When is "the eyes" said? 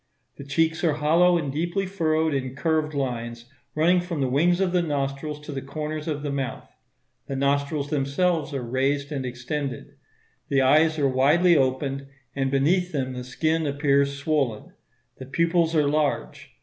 10.49-10.97